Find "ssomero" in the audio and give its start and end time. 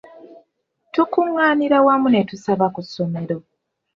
2.87-3.37